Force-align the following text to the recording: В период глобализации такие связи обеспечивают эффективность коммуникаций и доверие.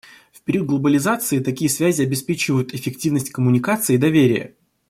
В 0.31 0.41
период 0.41 0.65
глобализации 0.65 1.41
такие 1.43 1.69
связи 1.69 2.01
обеспечивают 2.01 2.73
эффективность 2.73 3.29
коммуникаций 3.29 3.93
и 3.93 3.97
доверие. 3.99 4.55